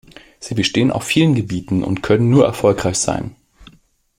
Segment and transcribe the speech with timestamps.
[0.39, 3.35] Sie bestehen auf vielen Gebieten und können nur erfolgreich sein.